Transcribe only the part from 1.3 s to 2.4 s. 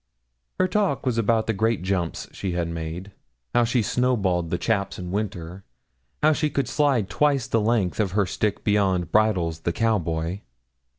the great jumps